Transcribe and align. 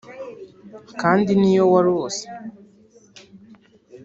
kandi 1.01 1.31
niyo 1.39 1.63
warose 1.73 2.23